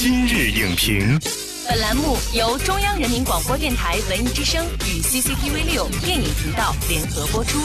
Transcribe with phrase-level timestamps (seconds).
[0.00, 1.18] 今日影评，
[1.68, 7.58] 本栏目由中央人民广播电台文艺之声与 CCTV 六电影频道联合播出。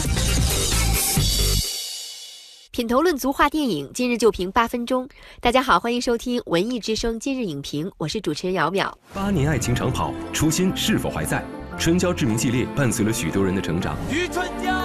[2.71, 5.07] 品头论足话电影，今日就评八分钟。
[5.41, 8.91] 大家好，欢迎收听文艺之声今日影评，我是主持人姚淼。
[9.13, 11.45] 八年爱情长跑，初心是否还在？
[11.77, 13.95] 春娇志明系列伴随了许多人的成长。
[14.11, 14.82] 余春娇，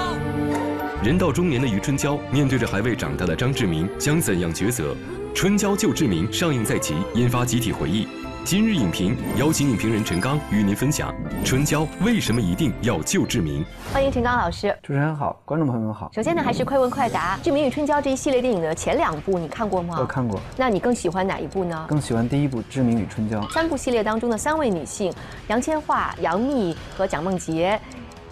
[1.01, 4.97] 人到中年的余春娇面对着还未长大的张志明，将怎样抉择？
[5.33, 8.09] 春娇救志明上映在即，引发集体回忆。
[8.45, 13.65] 今日影评邀请影评人陈刚与您分享：春娇为什么一定要救志明？
[13.93, 14.77] 欢迎陈刚老师。
[14.83, 16.11] 主持人好，观众朋友们好。
[16.13, 19.99] 首先呢，还是快问快答，《志明与春娇》这一系列电影的前两部你看过吗？
[20.01, 20.41] 我看过。
[20.57, 21.87] 那你更喜欢哪一部呢？
[21.89, 23.41] 更喜欢第一部《志明与春娇》。
[23.53, 25.15] 三部系列当中的三位女性，
[25.47, 27.79] 杨千嬅、杨幂和蒋梦婕。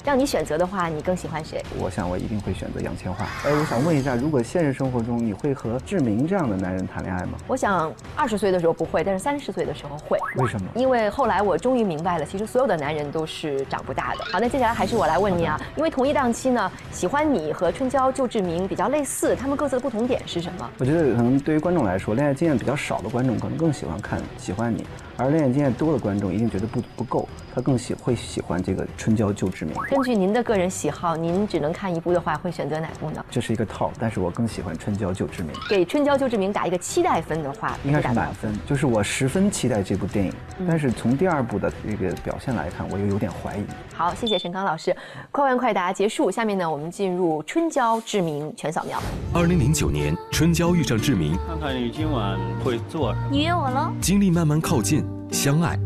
[0.07, 1.61] 让你选择的话，你更喜欢谁？
[1.81, 3.25] 我想我一定会选择杨千嬅。
[3.45, 7.33] 哎，我想问一下，如果现实生活中你会和志明这样的男人谈恋爱吗？
[7.49, 10.17] 我想二十岁的时候不会，但是三十岁的时候会。
[10.37, 10.69] 为什么？
[10.77, 14.25] 因为后来我终于明白了，其实所有的男人都是长不大的。
[14.31, 20.71] 好，那接下来还是我来问你啊，因为同一档期呢，喜欢你和春娇旧志明比较类似，他们各自的不同点是什么？
[20.79, 24.87] 我觉得可能对于观众来说，恋爱经验比较少的观众可能更喜欢看喜欢你。
[25.19, 29.75] 而恋爱经验多的观众一定觉得不不够，他更喜会喜欢这个春娇旧志明。
[29.97, 33.25] 根据您的个人喜好，您只能看一部的话，会选择哪部呢？
[33.31, 35.53] 这是一个套，但是我更喜欢春娇救志明。
[35.71, 40.31] 给春娇救志明打一个期待分的话，应该是满分，就是我十分期待这部电影。
[40.69, 43.65] 但是从第二部的这个表现来看，我又有点怀疑。
[43.95, 44.95] 好，谢谢陈刚老师，
[45.33, 46.31] 快问快答结束。
[46.31, 49.01] 下面呢，我们进入春娇志明全扫描。
[49.33, 53.15] 二零零九年，春娇遇上志明，看看你今晚会做。
[53.31, 53.91] 你约我喽？
[54.03, 55.79] 经历慢慢靠近，相爱。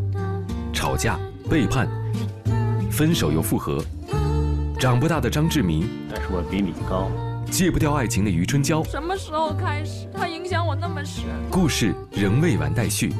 [0.73, 1.17] 吵架、
[1.49, 1.87] 背叛、
[2.91, 3.81] 分手又复合，
[4.77, 7.09] 长不大的张志明，但是我比你高，
[7.49, 11.23] 戒不掉爱情的余春娇，什么时候开始，他影响我那么深？
[11.49, 13.13] 故事仍未完待续。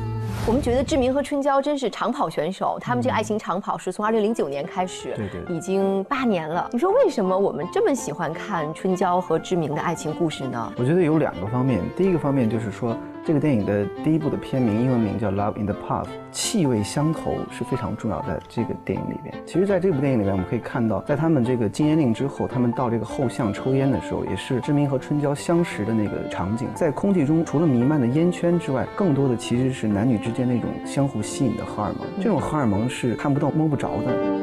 [0.45, 6.69] 我们觉得志明和春娇真是长跑选手，他们这个爱情长跑是从二零零九年开始，对对，已经八年了。
[6.73, 10.73] 你说为什么我们这么喜欢看春娇和志明的爱情故事呢？
[10.77, 12.95] 我觉得有两个方面，第一个方面就是说。
[13.31, 16.03] 这个电影的第一部的片名，英文名叫《Love in the Pub》，
[16.33, 19.33] 气味相投是非常重要在这个电影里边。
[19.45, 26.67] 其实，在这部电影里边，我们可以看到，在他们这个禁烟令之后，他们到这个后巷抽烟的时候，也是志明和春娇相识的那个场景。
[26.75, 32.05] 在空气中，除了弥漫的烟圈之外，更多的其实是男女之间那种相互吸引的荷尔蒙。
[32.17, 34.40] 这种荷尔蒙是看不到、摸不着的。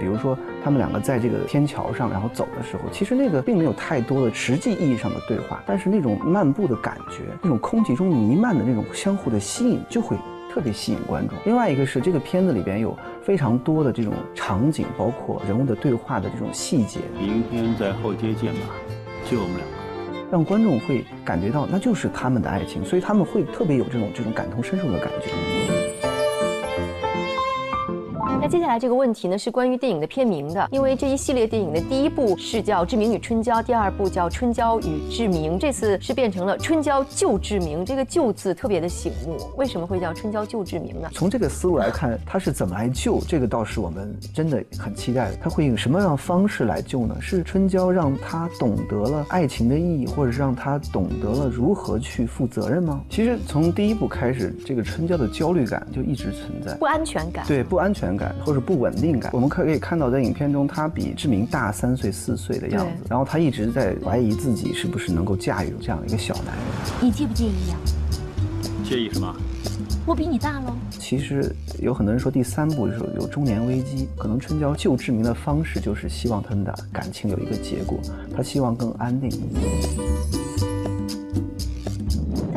[0.00, 10.16] 比如说，他们两个在这个天桥上，然后走的时候，其实那个并没有太多的实际意义上的对话，但是那种漫步的感觉，那种空气中弥漫的那种相互的吸引，就会
[10.50, 11.36] 特别吸引观众。
[11.44, 17.00] 另外一个是这个片子里边有非常多的这种场景，包括人物的对话的这种细节。
[17.18, 18.60] 明天在后街见吧，
[19.30, 25.30] 就我们两个，让观众会感觉到那就是他们的爱情，所以他们会特别有这种这种感同身受的感觉。
[28.50, 37.82] 那接下来这个问题呢，是关于电影的片名的，因为这一系列电影的第一部是叫《志明与春娇》，第二部叫《春娇与志明》，这次是变成了《春娇救志明》。
[37.84, 41.08] 这个“救”字特别的醒目，为什么会叫“春娇救志明”呢？
[41.12, 43.20] 从这个思路来看，他是怎么来救？
[43.20, 45.36] 这个倒是我们真的很期待的。
[45.36, 47.16] 他会用什么样的方式来救呢？
[47.20, 53.00] 是春娇让他懂得了爱情的意义，或者是让他懂得了如何去负责任吗？
[53.08, 57.46] 其实从第一部开始，这个春娇的焦虑感就一直存在，不安全感。
[57.46, 58.34] 对，不安全感。
[58.44, 66.64] 或者不稳定感，我们可以看到在影片中，他比志明大三岁四岁的样子，然后他一直在怀疑自己是不是能够驾驭这样的一个小男人。
[67.00, 67.76] 你介不介意呀？
[68.84, 69.34] 介意什么？
[70.06, 70.74] 我比你大喽。
[70.98, 78.00] 其实有很多人说第三部的时候有中年危机，可能春娇救志明的方式就是希望他们的感情有一个结果，
[78.34, 79.30] 他希望更安定。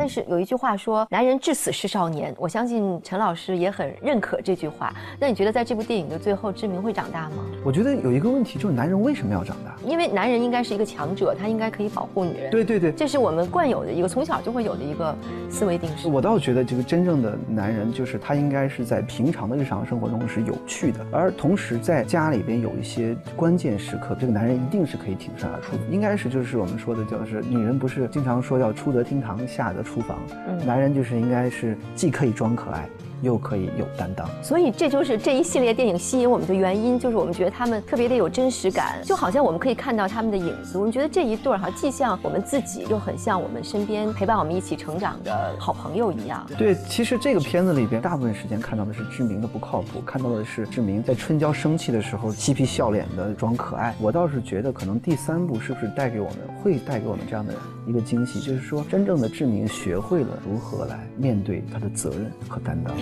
[0.04, 2.34] 但是有一句话说，男人至死是少年。
[2.36, 4.92] 我相信陈老师也很认可这句话。
[5.18, 7.36] 那你觉得在这部电影的最后，志明会长大吗？
[7.64, 9.74] 我觉得有一个问题就是，男人为什么要长大？
[9.82, 12.50] 因为男人应该是一个强者，他应该可以保护女人。
[12.50, 15.16] 对对对，这是我们惯有的一个从小就会有的一个
[15.48, 16.06] 思维定式。
[16.06, 25.82] 我倒觉得，这个真正的男人就是他应该是在平常的日常生活中是有趣的，而同时在家里边有一些关键时刻，这个男人一定是可以挺身而出的。
[25.90, 30.18] 应该是就是我们说的，就是女人不是经常说要出得厅堂，下得厨房。
[30.48, 30.66] 嗯。
[30.66, 32.88] 男人就是应该是既可以装可爱，
[33.22, 34.28] 又可以有担当。
[34.42, 40.78] 所以这就是这一系列电影吸引我们的原因，就是我们觉得他们特别的有真实感，就好像我们可以看到他们的影子。
[40.78, 46.46] 我们觉得这一对儿哈，既像我们自己，又很像我们身边陪伴我们一起成长的好朋友一样。
[46.58, 53.94] 对，其实这个片子里边大部分时间看到的是志明的不靠谱，看到的是志明在春娇生气的时候嬉皮笑脸的装可爱。
[54.00, 57.54] 我倒是觉得，可能第三部是不是带给我们会带给我们这样的
[57.86, 62.94] 一个惊喜，就是说真正的志明学会了如何来面对他的责任和担当。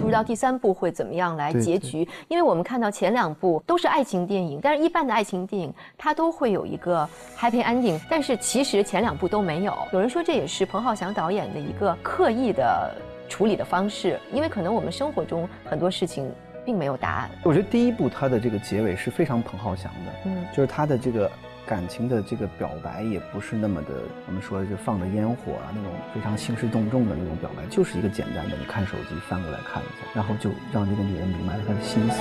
[0.00, 7.08] 不知道第三部会怎么样来结局，因为我们看到前两部都是爱情电影，但是一般的爱情电影它都会有一个
[7.38, 9.72] happy ending，但是其实前两部都没有。
[9.92, 12.92] 有人说这也是彭浩翔导演的一个刻意的
[13.28, 16.28] 处理的方式，因为可能我们生活中很多事情
[16.64, 17.30] 并没有答案。
[17.44, 21.30] 我觉得第一部它的这个结尾是非常彭浩翔的，嗯就是他的这个
[21.70, 23.90] 感情的这个表白也不是那么的，
[24.26, 32.20] 我们说就放着烟火啊那种非常兴师动众的那种表白，就是一个简单的，你看手机翻过来看一下，然后就让这个女人明白了他的心思。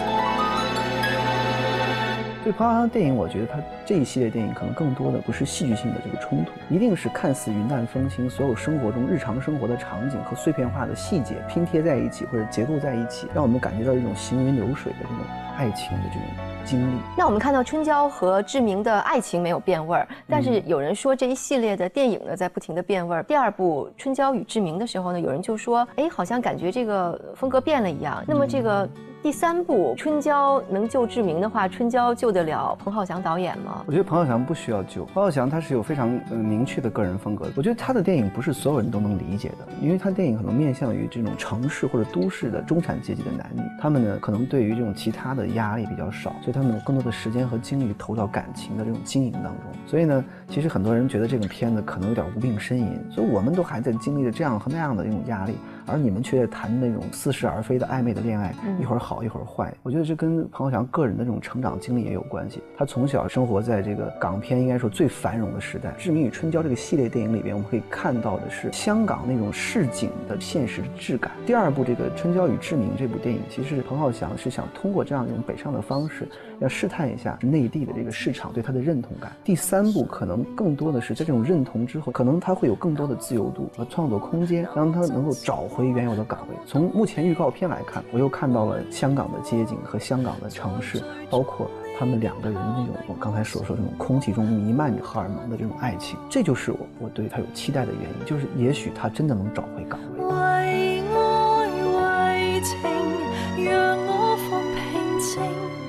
[2.44, 15.18] 对彭浩翔的电影，我觉得他这一系列电影可能更多的不是戏剧性的这个冲突，一定是看似云淡风轻，所有生活中日常生活的场景和碎片化的细节拼贴在一起或者结构在一起，让我们感觉到一种行云流水的这种
[15.57, 17.00] 爱情的这种经历。
[17.17, 23.23] 那我们看到春娇和志明的爱情没有变味儿，但是有人说这一系列的电影呢在不停的变味儿。
[23.23, 28.23] 第二部《春娇与志明》的时候呢，有人就说，哎，好像感觉这个风格变了一样。
[28.27, 28.88] 那么这个
[29.21, 33.83] 第三部《春娇能救志明》的话，春娇救得了彭浩翔导演吗？
[33.86, 37.45] 我觉得彭浩翔不需要救，彭浩翔他是有非常明确的个人风格。
[37.57, 49.63] 我觉得他的电影不是所有人都能理解的，因为他电影可能面向于这种城市或者都市的中产阶级的男女，他们呢可能对于这种其他的压力比较少，所以他们有更多的时间和精力投到感情的这种经营当中。
[49.86, 55.57] 所以呢，其实很多人觉得这个片子可能有点无病呻吟，所以我们都还在经历着这样和那样的这种压力，
[55.89, 59.74] 而你们却在谈那种似是而非的暧昧的恋爱，一会儿好一会儿坏。
[59.83, 62.62] 我觉得这跟彭浩翔个人的这种成长经历也有关系。
[62.77, 71.31] 他从小生活在这个港片应该说最繁荣的时代，《志明与春娇》这个系列电影里边，我们可以看到的是香港那种市井的现实质感。
[71.45, 76.27] 第二部这个《春娇与志明》这部电影，其实彭浩翔是想通过这样一种北上的方式，
[76.59, 79.31] 要试探一下内地的这个市场对他的认同感。
[79.44, 86.56] 第三部可能更多的是在这种认同之后，可能他会有更多的自由度和创作空间，让他能够找回回原有的岗位。
[86.66, 100.49] 从目前预告片来看，我又看到了香港的街景和香港的城市，包括他们两个人那种我刚才所说的这种空气中弥漫着荷尔蒙的这种爱情，这就是我我对他有期待的原因，就是也许他真的能找回岗位。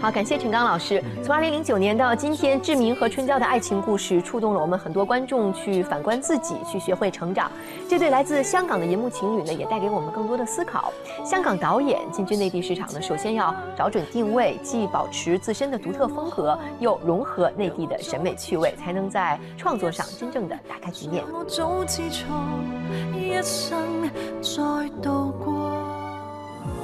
[0.01, 1.03] 好，感谢陈刚老师。
[1.23, 7.53] 从二零零九年到今天，志明和春娇的爱情故事触动了我们很多观众去反观自己，去学会成长。
[7.87, 10.91] 这对来自香港的银幕情侣呢，也带给我们更多的思考。
[11.23, 21.23] 香港导演进军内地市场呢，首先要找准定位，既保持自身的独特风格，又融合内地的审美趣味，才能在创作上真正的打开局面。
[21.31, 22.25] 我早知錯，
[23.15, 24.11] 一生
[24.41, 25.80] 再度过。